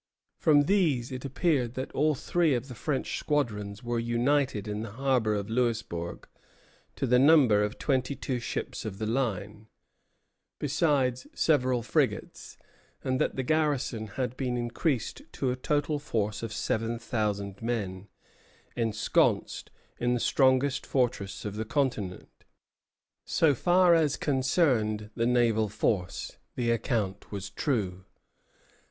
[0.39, 4.93] From these it appeared that all three of the French squadrons were united in the
[4.93, 6.27] harbor of Louisbourg,
[6.95, 9.67] to the number of twenty two ships of the line,
[10.57, 12.57] besides several frigates,
[13.03, 18.07] and that the garrison had been increased to a total force of seven thousand men,
[18.75, 22.43] ensconced in the strongest fortress of the continent.
[23.23, 28.05] So far as concerned the naval force, the account was true.